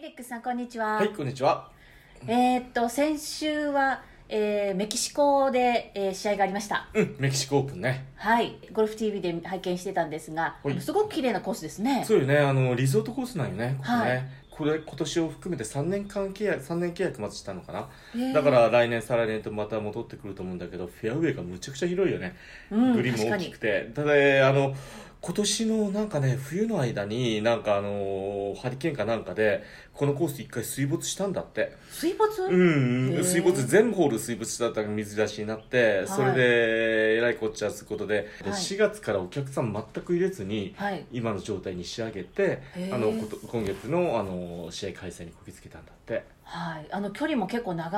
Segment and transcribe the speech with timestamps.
[0.00, 0.94] はい、レックスさん、こんにちは。
[0.94, 1.70] はい、こんにちは。
[2.26, 6.88] えーっと、先週は、えーメキシコで、えー試合がありました。
[6.94, 8.06] うん、メキシコオープンね。
[8.14, 12.02] はい、ゴルフ TV で拝見してたんですが、はいすごく綺麗なコースですね。
[12.06, 13.98] そうよね、あの、リゾートコースなんよね、ここね。
[13.98, 17.88] はいこれ、今年を含めて3年間契約、3年契約まずしたのかな。
[18.14, 22.36] へーだから来年、再来年とまた戻ってくると思うんだけど、フェアウェイがむちゃくちゃ広いよね。
[22.70, 23.90] うんグリーンも大きくて。
[23.94, 24.12] ただ、
[24.48, 24.74] あの、
[25.22, 31.76] 今年のなんかね、冬の間になんかあの、ハリケーンかなんかで、このコース一回水没したんだって。
[31.90, 33.22] 水没、うんへー。
[33.22, 38.60] 水没全ホール水没したったら水出しになって、それでえらいこっちゃすることで,で、はい。
[38.60, 41.04] 4月からお客さん全く入れずに、はい。
[41.12, 42.94] 今の状態に仕上げてへー。
[42.94, 46.86] あのこと今月のあの試合開催にこぎつけたんだってはい。
[46.90, 47.88] あの、距離も結構長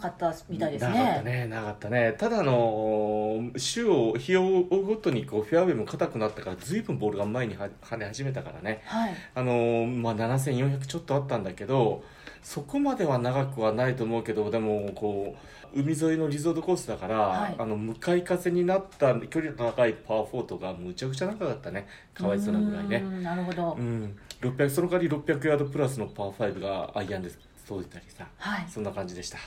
[0.00, 0.92] かったみたいですね。
[0.92, 9.14] 長かったね長かったねただあの週を日を追うごとにこうフェアウェイも硬くなったから随分ボールが前には跳ね始めたからねはい。
[9.34, 12.04] あのまあ、7400ちょっとあったんだけど
[12.42, 15.34] そこまでは長くはないと思うけどでもこ
[15.74, 23.76] う海沿いのリゾートコースだから、はいあの向かい風になった距離の長いパー4とかむちゃくちゃ長かったねかわいそうなぐらいうねんなるほど。
[23.78, 27.30] うん600その代わり600ヤードプラスのパー5がアイアンで
[27.66, 28.66] そうたりさはい。
[28.68, 29.38] そんな感じでした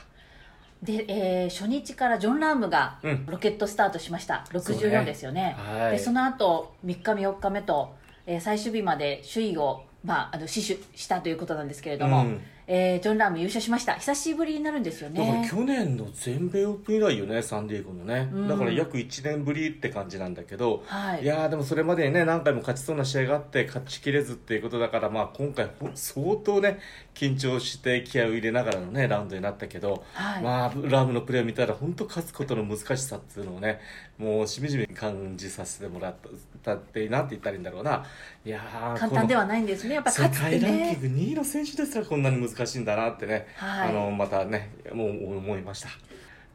[0.82, 4.44] で、えー初日からジョン・ラームがうんロケットスタートしました。
[4.52, 5.56] そう64ねですよね。
[5.58, 7.94] はいでその後3日目4日目と、
[8.26, 13.94] えー最終日まで首位を、まあ、あの死守したということなんですけれども、うんえージョン・ラーム優勝しました。
[13.94, 18.48] 久しぶりになるんですよだからね去年の全米オープン以来よねサンディエゴのね、うん。
[18.48, 21.22] だから約1年ぶりって感じなんだけど、はい。
[21.22, 26.80] いやーでもそれまでにね何回も勝ちそうな試合があって勝ちきれずっていうことだから、まあ、今回相当ね
[27.14, 30.42] 緊張して気合を入れながらのねラウンドになったけど、はい。
[30.42, 33.80] まあ、ラームのプレーを見たら本当勝つことの難しさっていうのをね
[34.18, 36.14] もうしみじみ感じさせてもらっ
[36.62, 38.04] たってなんて言ったらいいんだろうな。
[38.44, 39.94] いやー簡単でこはないんですね。
[39.96, 40.60] やっぱの世勝つってね。
[40.60, 43.90] 界ランキング2位の選手ですらこんなに難しいんだなってね、はい。
[43.90, 45.88] あのまたねもう思いました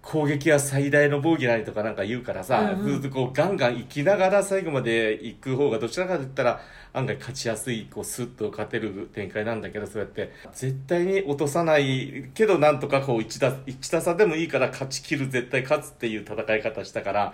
[0.01, 3.01] 攻撃は最大の防御なりとかなんか言うからさ、うんうん。
[3.01, 6.61] ずっとこうガンガン行きながら最後まで行く方がどちらかといったら
[6.93, 10.31] 案外勝ちやすいこうスッと勝てる展開なんだけどそうやって。
[10.53, 17.33] 絶対に落とさないけどなんとかこう1打 ,1 打差でもいいから勝ち切る絶対勝つっていう戦い方したから。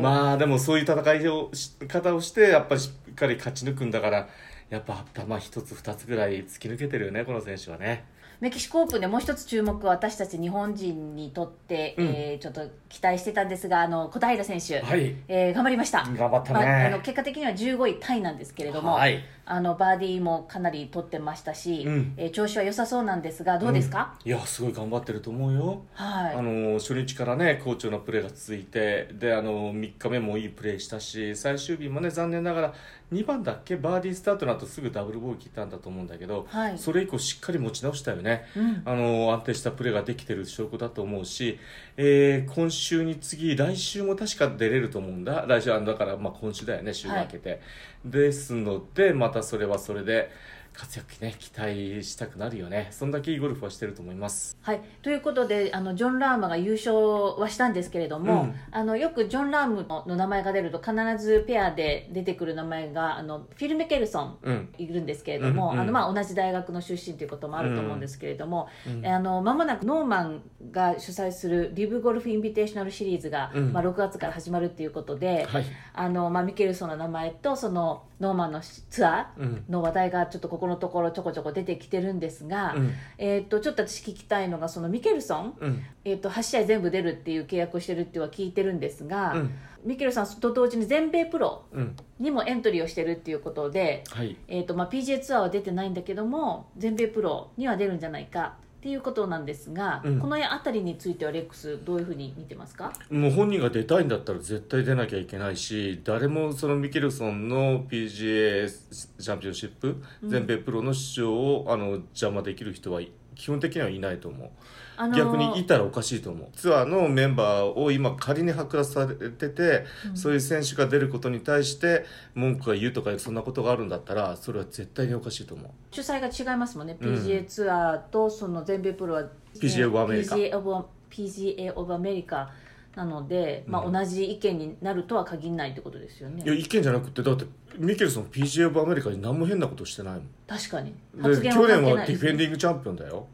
[0.00, 4.28] まあでもそういう戦いをし方をしてやっぱりしっかり勝ち抜くんだから
[4.70, 8.04] やっぱ頭一つ二つぐらい突き抜けてるよねこの選手はね。
[8.40, 12.06] メキシコオープンでもう一つ注目は私たち日本人にとって、うん。
[12.08, 15.14] えーちょっと期待してたんですがあの小平選手、はい。
[15.28, 16.04] えー頑張りました。
[16.04, 16.66] 頑張ったね。
[16.66, 22.14] まあ、あの結果的には15位タイなんですけれども、はいあのバーディーもかなり取ってましたし、うん。
[22.16, 25.82] えー調子は良さそうなんですがどうですか、いやすごい頑張ってると思うよ。
[25.94, 26.34] はい。
[26.34, 32.74] あの初日からね好調なプレーが続いてであの3日目もいいプレーしたし最終日もね残念ながら
[33.12, 33.76] 2番だっけ？
[33.76, 36.78] バーディースタートの後すぐダブルボール切ったんだと思うんだけど、はい。
[36.78, 38.82] それ以降しっかり持ち直したよね、うん。
[38.84, 41.58] あの安定したプレーができてる証拠だと思うし、
[41.96, 45.46] えー今週に次来週も確か出れると思うんだ。
[45.46, 47.60] 来週はだからまあ今週だよね週が明けて、
[48.04, 50.30] ですのでまたそれはそれで
[50.72, 52.88] 活躍ね期待したくなるよね。
[52.90, 54.56] そんだけいいゴルフはしてると思います。
[54.62, 56.96] はい、ということであのジョン・ラームが優勝
[57.40, 58.54] はしたんですけれども、うん。
[58.70, 64.68] あのよくジョン・ラームの名前が出ると必ずペアで出てくる名前があのフィル・メケルソンうん。
[64.78, 73.72] いるんですけれども、うんうんあのまあ、同じ大学の出身ということもあると思うんですけれども、うんあの間もなくノーマンが主催するリブゴルフインビテーショナルシリーズが、うん。
[73.72, 75.64] まあ、6月から始まるということで、はい。
[75.94, 79.64] あのまあ、ミケルソンの名前とそのノーマンのツアうん。
[79.68, 82.92] ーの話題がちょっとここのところちょこちょこ出てきてるんですが、うん。
[83.18, 85.82] えー、とちょっと私聞きたいのがそのミケルソン、うん。
[86.04, 89.50] えー、と8試合全部出るっていう契約をしてるっていうのは聞いてるんですが、うん。
[89.84, 91.96] ミケルソンと同時に全米プロうん。
[92.18, 94.36] にもエントリーをしてるっていうことで、はい。
[94.48, 100.20] えーとまあ、PGA ツアーは出てないんだけども全米プロには出るんじゃないかっていうことなんですが、うん。
[100.20, 102.92] この辺りについてはレックスどういうふうに見てますか？
[103.10, 110.30] もう本人が出たいんだったら絶対出なきゃいけないし誰もそのミケルソンの PGA チャンピオンシップ、うん。
[110.30, 113.00] 全米プロの出場をあの邪魔できる人は
[113.36, 114.50] 基本的にはいないと思う、
[114.96, 116.48] あのー逆にいたらおかしいと思う。
[116.56, 120.16] ツアーのメンバーを今仮に剥奪されてて、うん。
[120.16, 122.04] そういう選手が出ることに対して
[122.34, 125.70] 文句が言うとかそんなことがあるんだったらそれは絶対におかしいと思う。
[125.90, 127.14] 主催が違いますもんね、うん。
[127.14, 129.24] PGA ツアーとその全米プロは
[129.54, 132.48] PGA of America PGA of, PGA of America
[132.96, 136.42] なので、まあ、うん同じ意見になるとは限らないってことですよね。
[136.42, 137.44] いや意見じゃなくてだって
[137.78, 140.28] ミケルソン PGA オブアメリカに何も変なことしてないもん。
[140.46, 140.94] 確かに。
[141.14, 143.26] で発言去年はディフェンディングチャンピオンだよ。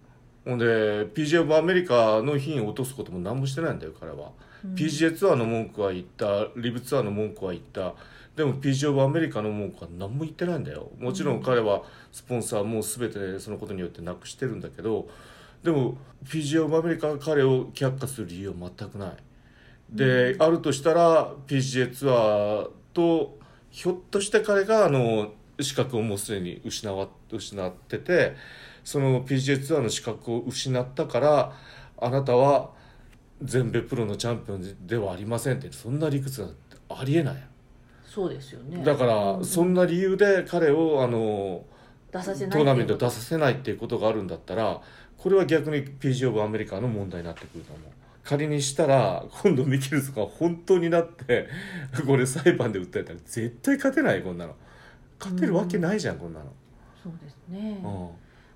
[0.44, 4.32] ほんで PGA オブアメリカの品を落とすことも何もしてないんだよ彼は。
[4.64, 4.75] うん。
[4.75, 7.94] PGA ツアーの文句は言ったリブツアーの文句は言った。
[8.35, 10.91] でも PGA オブアメリカの文句は何も言ってないんだよ。
[10.99, 15.08] もちろん彼はスポンサーも全てそのことによってなくしてるんだけど
[15.62, 19.17] でも PGA オブアメリカが彼を却下する理由は全くない
[19.93, 23.39] で、あるとしたら PGA ツアーと
[23.71, 28.37] ひょっとして彼があの資格をもうすでに失わ失ってて
[28.85, 31.53] その PGA ツアーの資格を失ったから
[31.99, 32.71] あなたは
[33.43, 36.56] 全米プロのチャンピオンではありませんってそんな理屈なんて
[36.89, 37.37] ありえない。
[38.05, 38.85] そうですよね。
[38.85, 41.65] だからそんな理由で彼をあの
[42.12, 44.81] 出させないトーナメント出させないっていうことがあるんだったら
[45.17, 47.92] これは逆に PGA オブアメリカの問題になってくると思う
[48.25, 51.49] 仮にしたら今度ミケルソンが本当になって
[52.07, 54.55] これ裁判で訴えたら絶対勝てないこんなの。
[55.19, 56.47] 勝てるわけないじゃん、こんなの、
[57.01, 58.09] そうですね、う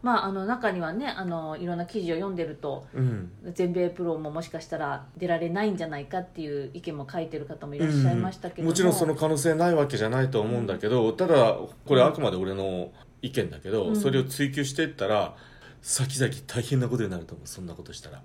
[0.05, 12.91] まああの中にはねあのいろんな記事を読んでるとんうん、全米プロももしかしたら出られないんじゃないかっていう意見も書いてる方もいらっしゃいましたけども、もちろんその可能性ないわけじゃないと思うんだけど、ただこれあくまで俺の
[13.23, 13.97] 意見だけど、うん。
[13.97, 15.37] それを追求していったら
[15.83, 18.23] 先々大変なことになると思うそんなことしたら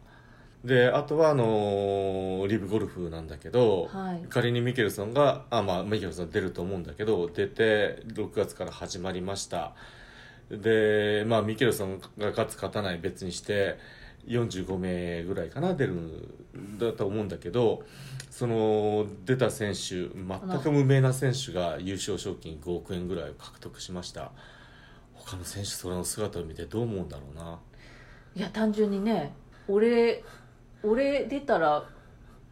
[0.63, 4.25] であとはあのーリブゴルフなんだけど、はい。
[4.29, 9.73] 仮にミケルソンがあまあミケルソン出ると思うんだけど出て6月から始まりました。
[10.51, 13.77] でまあミケルソンが勝つ勝たない別にして
[14.27, 17.83] 45名ぐらいかな出るんだと思うんだけど
[18.29, 20.09] その出た選手全
[20.61, 24.31] く無名な選手が優勝賞金5億円ぐらいを獲得しました。
[25.15, 27.59] 他の選手その姿を見てどう思うんだろうな。
[28.35, 29.33] いや単純にね
[29.67, 30.23] 俺
[30.83, 31.83] 俺出たら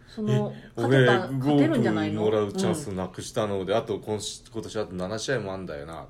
[0.07, 2.23] その勝俺てた5勝てるんじゃないの？
[2.23, 6.07] 億もらうチャンスなくしたので、あと今し今年あと7試合もあんだよな。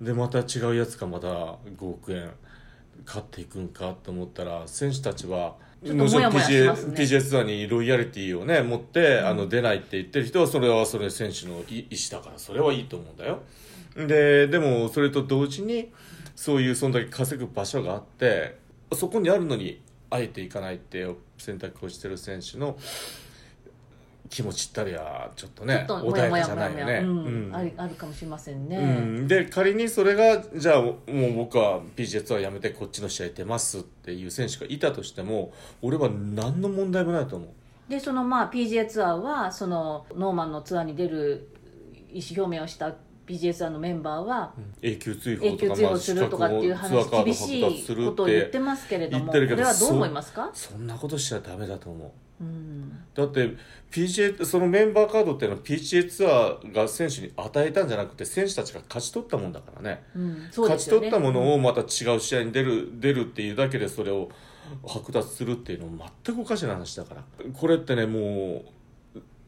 [0.00, 2.30] でまた違うやつがまた5億円
[3.06, 6.94] 勝っていくんかと思ったら選手たちはもやもやしますね。
[6.94, 13.42] PGA, ツアーにロイヤリティをね持って、あの出ないって言ってる人はそれはそれ選手の意意思だからそれはいいと思うんだよ。
[13.94, 15.92] ででもそれと同時に
[16.34, 18.58] そういうそんだけ稼ぐ場所があって
[18.92, 19.80] そこにあるのに
[20.10, 21.06] あえていかないって
[21.38, 22.78] 選択をしてる選手の
[24.28, 27.00] 気持ちったりはちょっとね穏やかじゃないよね。
[27.02, 27.46] うん。
[27.46, 27.54] うん。
[27.54, 37.48] あるあるかもしれませんね、うん、で仮にそれがじゃあもう僕は PGA ツアーやめてこっちの試合出ますっていう選手がいたとしても俺は何の問題もないと思う。
[37.88, 41.48] でそのまあ PGA ツアーはそのノーマンのツアーに出る
[42.12, 44.52] 意思表明をしたーのメンバーは
[44.82, 50.50] 永久追放永久とか追放するとかっていう話厳しいことを言ってますけれどもこれはどう思いますか？
[50.54, 52.06] そんなことしちゃダメだと思
[52.40, 52.44] う。
[52.44, 52.98] うん。
[53.14, 53.54] だって
[53.90, 60.04] PGA そのメンバーカードっていうのは PGA ツアーが選手に与えたんじゃなくて選手たちが勝ち取ったもんだからね。
[60.14, 64.28] うん、そう勝ち取ったものをまた違う試合に出る出るっていうだけでそれを
[64.84, 67.24] 剥奪するっていうのは全くおかしな話だから。
[67.54, 68.64] これってねも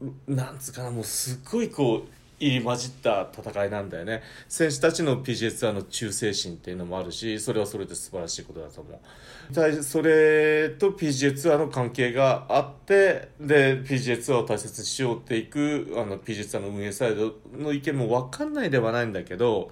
[0.01, 4.23] うなんつうかなもうすっごいこう入り混じった戦いなんだよね。
[4.49, 9.83] 選手たちの PGA ツアーの忠誠心っていうのもあるしそれはそれで素晴らしいことだと思う。
[9.83, 19.71] それと PGA ツアーの関係があってで PGA ツアーを大切にしようっていくあの PGA ツアーの運営サイドの意見も分かんないではないんだけど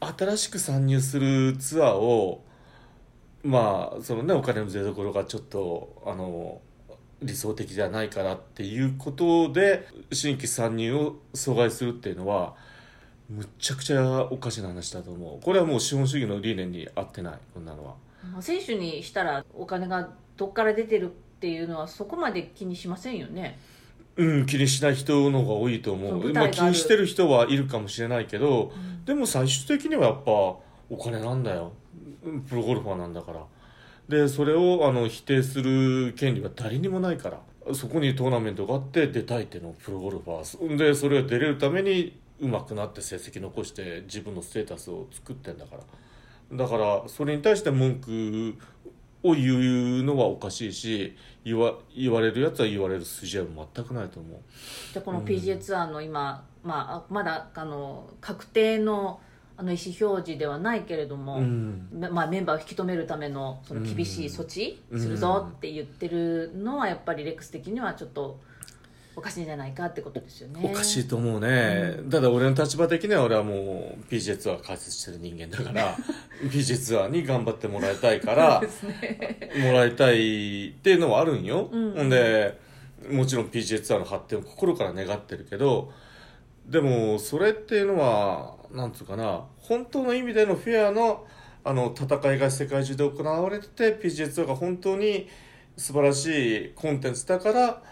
[0.00, 2.44] 新しく参入するツアーを
[3.42, 6.60] まあそのねお金の出所がちょっとあの
[7.22, 12.54] 理想的ではないからっていうことで新規参入を阻害するっていうのは
[13.28, 15.44] むっちゃくちゃおかしな話だと思う。
[15.44, 17.94] これはもう資本主義の理念に合ってないこんなのは。
[18.32, 21.08] まあ選手にしたらお金がどっから出てるっ
[21.40, 23.58] ていうのはそこまで気にしませんよね。
[24.16, 28.72] うん気にしない人の方が多いと思そううまあ、気にしてる人はいるかもしれないけど、
[29.04, 30.62] でも最終的にはやっぱお
[31.02, 31.72] 金なんだよ。
[32.24, 33.40] うんプロゴルファーなんだから
[34.10, 45.82] でそれをあの否定する権利は誰にもないからそこにトーナメントがあって出たいっていうのプロゴルファーでそれが出れるために上手くなって成績残して自分のステータスを作ってんだから。
[46.52, 48.56] だからそれに対して文句
[49.22, 54.40] を言うのはおかしいし言わ言われるやつは言われる筋合いは全くないと思う。
[54.92, 59.20] じゃこの PGA ツアーの今、まあ、まだあの確定の
[59.60, 61.86] あの意思表示ではないけれども、うん。
[61.92, 68.40] めまあ、メンバーを引き止めるためのその厳しい措置うんするぞって言ってるのはやっぱりレックス的にはちょっと
[69.14, 70.62] おかしいんじゃないかってことですよね。
[70.64, 75.94] おかしいと思うね、ただ俺の立場的には俺はもう PGA ツアー開設してる人間だから
[76.44, 79.50] PGA ツアーに頑張ってもらいたいからね。
[79.62, 81.92] もらいたいっていうのはあるんよ、うん。
[81.92, 82.58] ほんで
[83.10, 85.92] もちろん PGA ツアーの発展を心から願ってるけど
[86.66, 91.26] でもそれっていうのはなんつうかな本当の意味でのフェアの
[91.62, 95.28] あの戦いが世界中で行われてて PGA ツアーが本当に
[95.76, 97.82] 素晴らしいコンテンツだから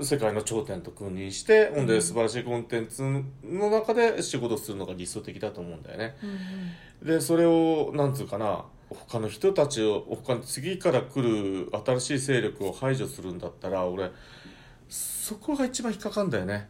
[0.00, 6.16] 世界の頂点と君臨して、ほんで素晴らしいコンテンツの中で仕事するのが理想的だと思うんだよね。
[6.22, 14.10] うんでそれをなんつうかな他の人たちを他の次から来る新しい勢力を排除するんだったら俺
[14.88, 16.68] そこが一番引っかかんだよね。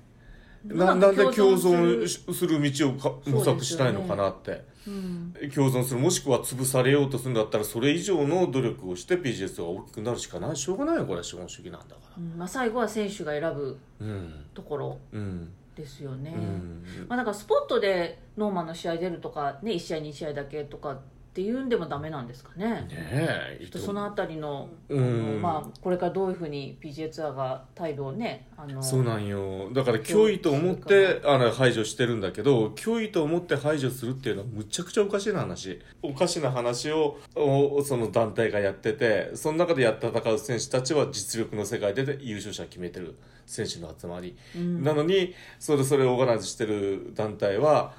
[0.74, 4.64] なんで共共存する道をか模索しないのかなって。
[4.86, 5.34] うん。
[5.54, 10.56] 共存するもしくは潰されようとするんだったらそれ以上の努力をして PGS が大きくなるしかない。
[10.56, 12.16] しょうがないよこれは資本主義なんだから。
[12.18, 12.38] うん。
[12.38, 15.52] まあ、最後は選手が選ぶうんところうん。
[15.76, 16.84] ですよね、うん。
[17.06, 21.00] まあ、だからスポットでノーマンの試合出るとか、ね、1試合2試合だけとか
[21.36, 22.66] っていうんでもダメなんですかね。
[22.66, 25.42] ねえちょっとそのあたりの,、うん。
[25.42, 29.68] まあ、これからどういうふうに PGA ツアーが態度をねあのそうなんよ。
[29.74, 35.78] だから脅威と思ってあの排除してるんだけど脅威と思って排除するっていうのはむちゃくちゃおかしな話。
[36.00, 43.14] おかしな話をおその団体がやっててその中でやって戦う選手たちは実力の世界で優勝者決めてる
[43.44, 44.82] 選手の集まり、うん。
[44.82, 47.92] なのにそれそれをオーガナイズしてる団体は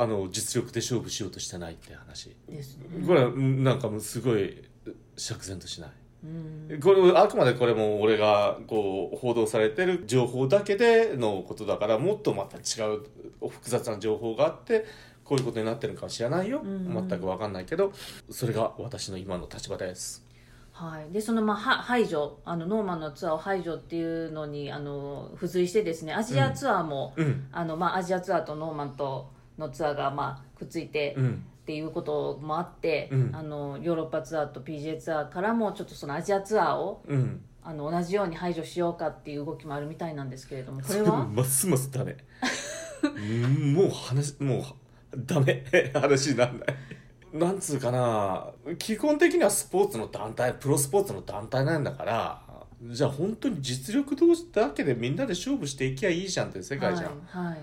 [0.00, 2.34] あの実力で勝負しようとしてないって話。
[2.48, 3.06] ですね。
[3.06, 4.64] これなんかもうすごい
[5.16, 5.90] 釈然としない。
[6.24, 6.80] うん。
[6.80, 13.02] これあくまでこれも俺がこう報道されてる情報だけでのことだからもっとまた違う
[13.46, 14.86] 複雑な情報があって
[15.22, 17.08] こういうことになってるのかもしれないよ、うん。
[17.08, 17.92] 全く分かんないけど
[18.30, 20.26] それが私の今の立場です。
[20.72, 27.48] はい、でそのまあは排除あのノーマンのツアーを排除っていうのにあの付随してですねアジアツアーも、うん。
[27.52, 31.44] あのまあ、アジアツアーとノーマンとのツアーがまあくっついてうん。
[31.60, 33.30] っていうこともあって、うん。
[33.32, 37.42] あのヨーロッパツアーと PGA ツアーからもちょっとそのアジアツアーをうん。
[37.62, 41.26] あの同じように排除しようかっていう動きもあるみたいなんですけれどもこれそれもは？
[41.26, 42.16] ますますダメ。
[43.02, 44.62] う んもう話もう
[45.14, 45.62] ダメ。
[45.94, 46.68] 話になんない。
[47.32, 48.48] なんつうかな。
[48.78, 52.42] 基本的にはスポーツの団体プロスポーツの団体なんだから
[52.82, 57.58] じゃあ本当に実力同士だけでみんなで勝負していきゃいいじゃんって世界じゃん、はい、はい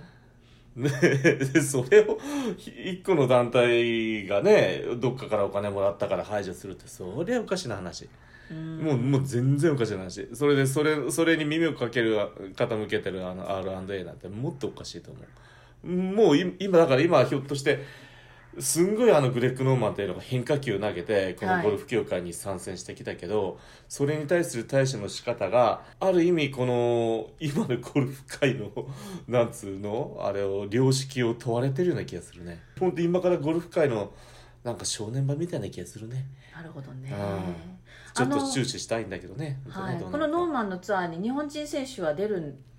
[0.77, 2.19] ね でそれを
[2.57, 8.07] 一個の団体がねどっかからお金もらったから排除するってそれはおかしな話。
[8.51, 8.77] うん。
[8.79, 10.27] もうもう全然おかしな話。
[10.33, 12.17] それでそれそれに耳をかける
[12.55, 15.87] 傾けてるあの R&A なんてもっとおかしいと思う。
[15.87, 17.83] もうい今だから今ひょっとして
[18.59, 28.71] すんごいあのグレッグ・ノーマンっていうのが変化球を投げてこのゴルフ協会に参戦してきたけど、それに対する対処の仕方がある意味この今のゴルフ界の
[29.27, 32.61] なんつうのあれを良識を問われてるような気がするね。
[32.79, 34.11] 本当今からゴルフ界の
[34.63, 36.25] なんか正念場みたいな気がするね。
[36.53, 37.11] なるほどね。
[37.11, 37.77] うん。
[38.13, 39.59] ちょっと注視したいんだけどね。
[39.65, 42.76] このノーマンのツアーに日本人選手は出るチ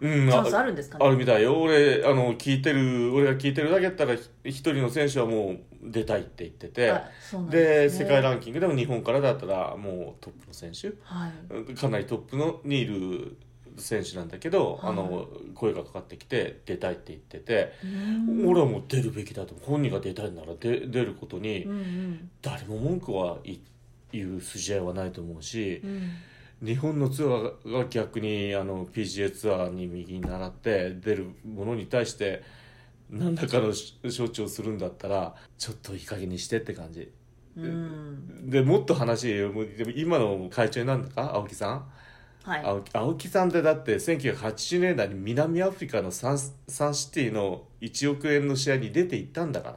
[0.00, 1.06] うんャンスあるんですかね。
[1.06, 1.60] あるみたいよ。
[1.60, 6.92] 俺あの聞いてる俺が聞いてるだけだったらひ一人の選手はもう出たいって言ってて。
[7.50, 7.90] でね。
[7.90, 10.92] 世界ランキングでも日本からだったらもうトップの選手。
[11.02, 11.30] は
[11.70, 11.74] い。
[11.74, 13.36] かなりトップのにいる
[13.78, 14.90] 選手なんだけど、はい。
[14.90, 18.48] あの声がかかってきて出たいって言ってて、うん。
[18.48, 19.54] 俺はもう出るべきだと。
[19.62, 21.66] 本人が出たいなら出出ることに
[22.42, 23.60] 誰も文句はい
[24.12, 26.10] 言う筋合いはないと思うしう、ん
[26.62, 32.42] 日本のツアーが逆にあの PGA ツアーに右に習って出るものに対して
[33.10, 33.72] 何らかの
[34.04, 37.12] 処置をするんだったらちょっといい加減にしてって感じ。
[37.56, 38.50] うん。
[38.50, 41.34] でもっと話でも今の会長になんだか？
[41.34, 41.86] 青木さん、
[42.42, 42.64] はい。
[42.64, 49.76] 青木青木さんってだって1980年代に南アフリカのサンサンシティの1億円の試合に出て行ったんだから。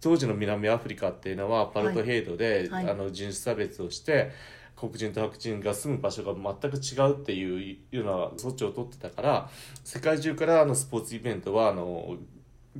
[0.00, 2.84] 当時の南アフリカっていうのはパルトヘイドで、はい。
[2.84, 2.92] はい。
[2.92, 4.32] あの人種差別をして
[4.80, 9.50] 黒人と白人が住む場所が全く違うっていうような措置を取ってたから
[9.84, 12.16] 世界中からあのスポーツイベントはあの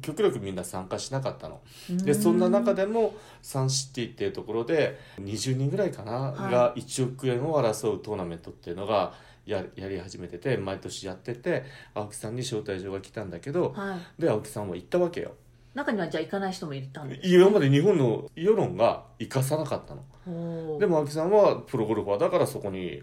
[0.01, 1.61] 極力みんな参加しなかったの。
[1.91, 6.53] でそんな中でもサンシティっていうところで20人ぐらいかな、はい。
[6.53, 9.13] が1億円を争うトーナメントっていうのが
[9.45, 14.23] ややり始めてて毎年やってて青木さんに招待状が来たんだけどはい。
[14.23, 15.33] で青木さんは行ったわけよ
[15.75, 20.79] 中にはじゃあ行かない人もいたんです今まで日本の世論が生かさなかったの。
[20.79, 23.03] でも青木さんはプロゴルファーだからそこに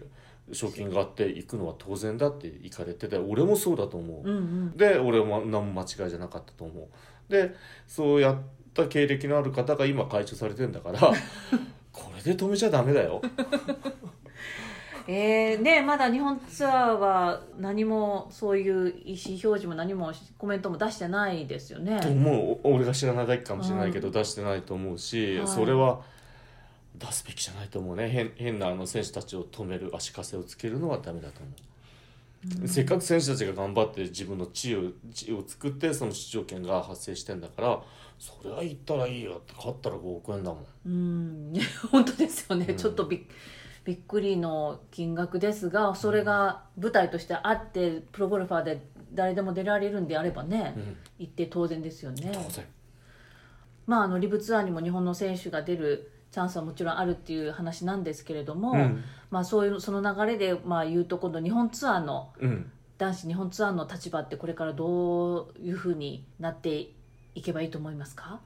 [0.52, 4.28] 賞金があって行くのは当然だって行かれてて俺もそうだと思う。
[4.28, 4.76] うんうん。
[4.76, 7.32] で俺も何も間違いじゃなかったと思う。
[7.32, 7.54] で
[7.86, 8.36] そうやっ
[8.74, 11.00] た経歴のある方が今会長されてんだから
[11.92, 13.20] これで止めちゃダメだよ
[15.10, 21.98] えー、ねまだ日本ツアーは何もそういう意思表示も何もコメントも出してないですよね。
[21.98, 22.74] と思う。
[22.74, 25.48] 俺が知らないだけかもしれないけど、出してないと思うし、はい。
[25.48, 26.02] それは
[26.94, 28.10] 出すべきじゃないと思うね。
[28.10, 37.80] 変変なあの選手たちを止める足かせをつけるのはダメだと思う、せっかく選手たちが頑張って自分の地位を地位を作ってその出場権が発生してんだから
[38.18, 40.66] それは言ったらいいよって勝ったら5億円だもん。
[40.84, 41.54] うん。
[41.90, 42.76] 本当ですよね、うん。
[42.76, 43.20] ちょっとびっ
[43.88, 50.96] びっくりの金額ですがそれが舞台としてあってプロゴルファーで誰でも出られるんであればね、うん。
[51.20, 52.30] 行って当然ですよね。
[52.34, 52.66] 当然。
[53.86, 59.02] まあ、あのリブツアーにも日本の選手が出るチャンスはもちろんあるっていう話なんですけれども、うん。
[59.30, 62.70] まあ、そういうその流れで、まあ、言うと今度日本ツアーのうん。
[62.98, 66.90] 男子日本ツアーの立場ってこれからどういうふうになって
[67.34, 68.40] いけばいいと思いますか？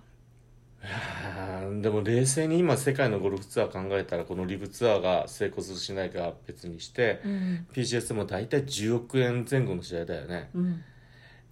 [1.81, 7.67] でも冷静に今世界のゴルフツアー考えたらこのリブツアーが成功するしないかは別にして、うん。
[7.73, 10.51] PGS も大体10億円前後の試合だよね。
[10.55, 10.85] うん。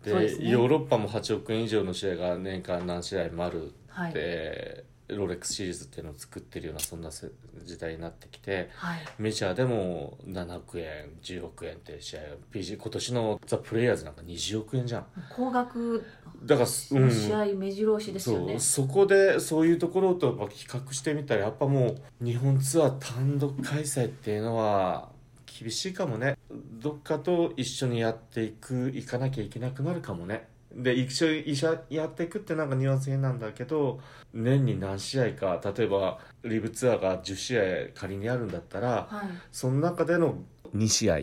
[0.02, 0.50] でね。
[0.50, 4.14] ヨーロッパも8億円以上の試合が年間何試合もあるはい。
[4.14, 4.84] で、
[5.16, 7.28] ロレックスシリーズっていうのを作ってるようなそんなせ
[7.64, 9.00] 時代になってきてはい。
[9.18, 12.20] メジャーでも7億円10億円って試合
[12.52, 15.06] PG 今年のザ・プレイヤーズなんか20億円じゃん。
[15.34, 16.04] 高額
[16.42, 18.58] だから、の試合目白押しですよね。
[18.58, 25.10] そこでそういうところと比較してみたらやっぱもう日本ツアー単独開催っていうのは
[25.46, 26.38] 厳しいかもね。
[26.50, 30.48] どっかと一緒にやっていく行かなきゃいけなくなるかもね。
[30.74, 33.98] で一緒に一緒にやっていくってなんかニュアンス変なんだけど
[34.32, 37.62] 年に何試合か例えばリブツアーが10試合
[37.94, 39.28] 仮にあるんだったらはい。
[39.52, 40.38] その中での
[40.74, 41.18] 2試合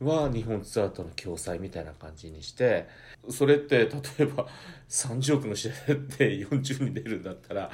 [0.00, 2.88] は日本ツアーとの共催みたいな感じにして
[3.28, 3.86] それって例
[4.20, 4.46] えば
[4.88, 5.72] 30億の試合
[6.18, 7.70] で40人出るんだったら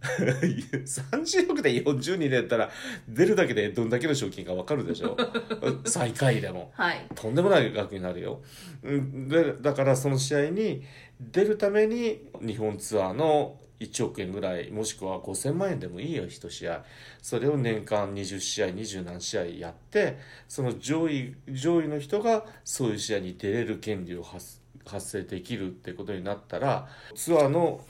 [0.40, 2.70] 30億で40人出たら
[3.08, 5.16] 出るだけでどんだけの賞金か分かるでしょ？
[5.84, 6.72] 最下位でも。
[6.74, 8.40] はいとんでもない額になるよ。
[8.82, 10.82] うんでだからその試合に
[11.20, 16.84] 出るために日本ツアーの1億円ぐらいもしくは5000万円でもいいよ1試合。
[17.22, 27.84] それを年間20試合20何試合やってその上位上位の人がそういう試合に出れる権利を発発生できるってことになったらツアーの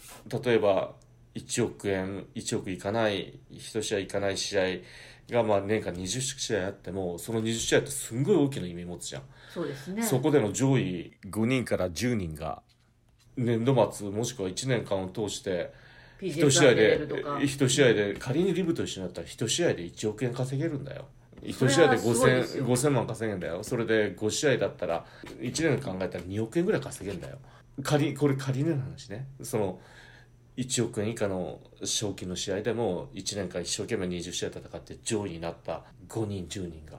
[0.45, 0.93] 例えば
[1.35, 4.63] 1億円1億いかない1試合いかない試合
[5.31, 10.03] がまあ年間20試合あってもその20試合ってすんごい大きな意味持つじゃん、そうですね。
[10.03, 12.63] そこでの上位5人から10人が
[13.39, 15.73] 年度末もしくは1年間を通して
[16.21, 17.37] 1 PGA 試合でるとか。
[17.37, 21.07] 1試合で仮にリブと一緒になったら1試合で1億円稼げるんだよ。
[21.43, 23.63] 1試合でそれはすごいです 5000, よ5000万稼げんだよ。
[23.63, 25.07] それで5試合だったら
[25.41, 27.39] 1年考えたら2億円ぐらい稼げんだよ。
[27.85, 29.29] 仮これ仮にの話ね。
[29.43, 29.81] その
[30.57, 36.99] 1億円以下の賞金の試合でも1年間一生懸命20試合戦って上位になった5人10人が。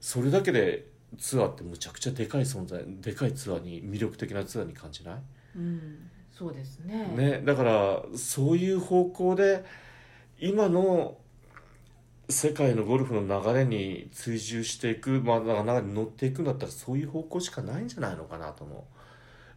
[0.00, 5.16] それだけでツアーってむちゃくちゃでかい存在でかいツアーに魅力的なツアーに感じない？
[5.56, 9.64] うんそうですねね、だからそういう方向で
[10.40, 11.18] 今の
[12.28, 18.78] 世界のゴルフの流れに追従していく、まあ、流れに乗っていくんだったらそういう方向しかないんじゃないのかなと思う。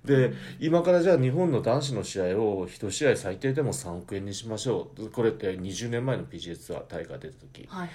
[0.05, 5.09] で今からじゃあ日本の男子の試合を1試合最低でも3億円にしましょう。
[5.09, 7.65] これって20年前の PGA ツアータイガー出た時。
[7.67, 7.89] はいはい。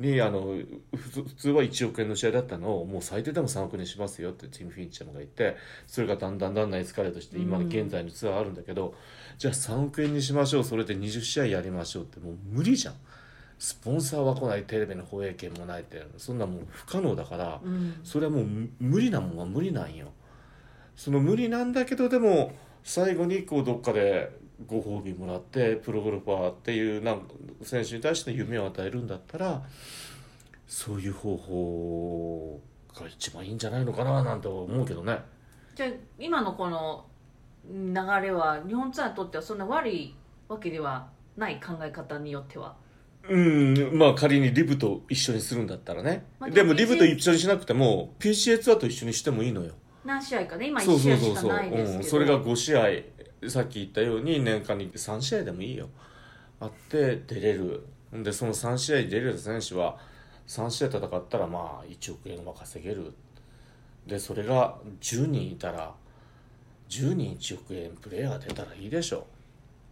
[0.00, 0.54] にあの
[0.96, 8.94] 普通は1億円の試合だったのをもう最低でも3億円にしますよってティム・フィンチャーが言ってそれがだんだんだんだんエスカレートして今の現在のツアーあるんだけど、
[9.38, 12.94] じゃあ3億円にしましょうそれで20試合やりましょうってもう無理じゃん。
[13.58, 18.00] スポンサーは来ないテレビの放映権もないってそんなもう不可能だから、うん。
[18.02, 20.12] それはもう無無理なもんは無理なんよ
[21.02, 22.52] その無理なんだけどでも
[22.84, 24.30] 最後にこうどっかで
[24.66, 27.22] ご褒美もらってプロゴルファーっていうなん
[27.62, 29.62] 選手に対して夢を与えるんだったら
[30.68, 32.60] そういう方法
[32.94, 35.20] が一番いいんじゃないのかななんて思うけどね。
[35.74, 37.06] じゃあ今のこの
[37.66, 40.14] 流れは日本ツアーにとってはそんな悪い
[40.48, 41.08] わけでは
[41.38, 42.76] ない考え方によっては？
[43.26, 49.72] うんまあ仮にリブと一緒にするんだったらね、まあでもリブと一緒にしなくても PCA ツアーと一緒にしてもいいのよ
[50.04, 50.68] 何試合かね。
[50.68, 51.96] 今1そう試合しかないですけど。
[51.98, 53.48] うん、それが5試合。
[53.48, 55.88] さっき言ったように年間に3試合でもいいよ。
[56.60, 57.86] あって出れる。
[58.12, 59.96] でその3試合に出れる選手は
[60.46, 63.12] 3試合戦ったらまあ1億円は稼げる。
[64.06, 65.94] でそれが10人いたら
[66.88, 69.26] 10人1億円プレーヤーが出たらいいでしょ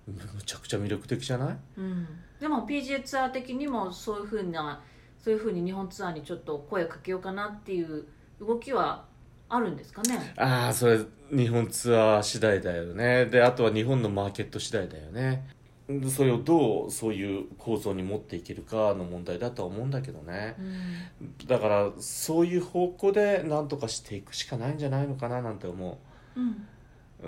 [0.07, 1.57] むむちゃくちゃ魅力的じゃない？
[1.77, 2.09] うん、
[2.41, 4.83] でも PGA ツアー的にもそういうふうな
[5.23, 8.07] そういうふうに日本ツアーにちょっと声をかけようかなっていう
[8.41, 9.05] 動きは
[9.49, 10.35] あるんですかね？
[10.37, 10.99] ああそれ
[11.31, 13.27] 日本ツアー次第だよね。
[13.27, 15.49] であとは日本のマーケット次第だよね。
[15.89, 20.55] でそれをどうそういう構造に持っていけるかの問題だとは思うんだけどね。
[20.59, 21.47] うん。
[21.47, 25.99] だからそういう方向で何とかしていくしかないんじゃないのかななんて思
[26.37, 26.41] う。
[26.41, 26.67] ん。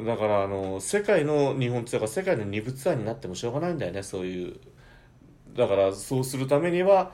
[0.02, 4.56] うだからあの世界の日本ツアーが世界の二部ツアーになってもしょうがないんだよねそういう。
[5.56, 7.12] だからそうするためには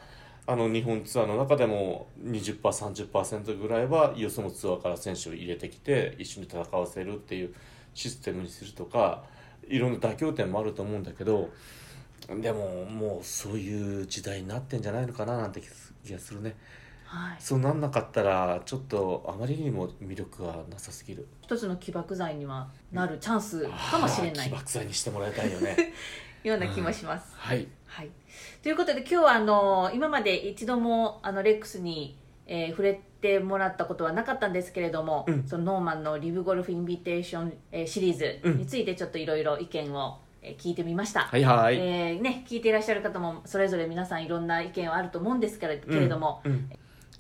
[0.48, 7.54] あの日本ツアーの中でも 20%30% ぐらいはよそのツアーから選手を入れてきて一緒に戦わせるっていう
[7.94, 9.24] システムにするとか
[9.68, 11.50] いろんな妥協点もあると思うんだけど
[12.40, 15.60] でももうそういう時代になってんじゃないのかななんて
[16.04, 16.56] 気がするね。
[17.04, 21.28] はい、そうなんなかったらちょっとあまりにも魅力がなさすぎる。
[21.40, 24.48] 一つの起爆剤にはなるチャンスかもしれない。
[24.48, 25.76] 起爆剤にしてもらいたいよね
[26.48, 27.34] ような気もします。
[27.36, 27.66] はい。
[27.86, 28.10] はい、
[28.62, 35.48] ということで今日はあの今まで一度もあのレックスに、えー触れてもらったことはなかったんですけれども、うん。
[35.48, 41.22] そのノーマンのリブゴルフインビテーション、えーシリーズについてちょっといろいろ意見を、えー聞いてみました。
[41.22, 46.70] はいはい、えーね、聞いていらっしゃる方もそれぞれ皆さんいろんな意見はあると思うんですけれども、うん。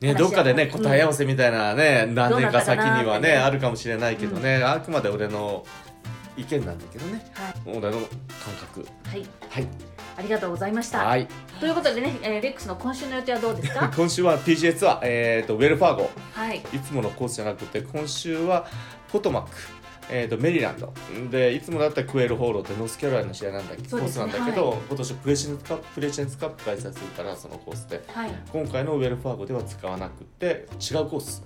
[0.00, 0.82] ね、話し合いどっかでねうん。
[0.82, 5.64] 答え合わせみたいなね、何年か先にはねあるかもしれないけどね、あくまで俺の
[6.36, 7.24] 意見なんだけどね。
[7.34, 7.98] は俺の感
[8.60, 8.80] 覚。
[8.82, 9.68] い、はい、はい。
[10.18, 11.04] ありがとうございました。
[11.04, 11.26] はい。
[11.60, 13.90] ということでね、えーレックスの今週の予定はどうですか？
[13.94, 16.10] 今週は PGA ツアー、えー、とウェルスファーゴ。
[16.32, 18.66] はい、いつものコースじゃなくて今週は
[19.12, 19.50] ポトマック、
[20.10, 20.92] えー、とメリーランド。
[21.30, 23.82] でいつもだったらクエイルホローってノースキャロライナの試合なんだけ？
[23.82, 28.02] ど、コースなんだけど、今年プレジデンツカッププレジデンツカップ開催するからそのコースで。
[28.12, 31.42] はい、今回のウェルスファーゴでは使わなくて違うコース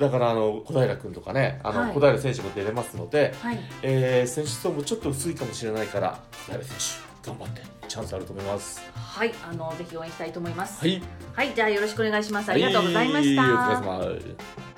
[0.00, 6.76] だからあの小平君とかねあの、はい小平選手も出れますので、はい、えー選手層もちょっと薄いかもしれないから小平選
[7.22, 10.80] 手頑張ってチャンスあると思いますはい、あのぜひ応援したいと思います。
[10.80, 11.02] はい
[11.34, 12.50] はい、じゃあよろしくお願いします。
[12.50, 13.42] ありがとうございました。
[13.42, 14.69] はい